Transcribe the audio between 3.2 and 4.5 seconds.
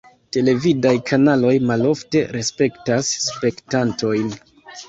spektantojn.